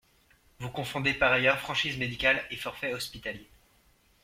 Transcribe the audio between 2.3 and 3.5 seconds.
et forfait hospitalier.